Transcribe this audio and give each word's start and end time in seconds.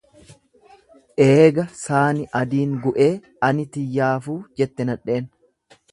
"""Eega 1.25 1.65
saani 1.81 2.25
adiin 2.41 2.73
gu'ee 2.87 3.11
ani 3.51 3.67
tiyyaafuu"" 3.77 4.39
jette 4.63 4.89
nadheen." 4.93 5.29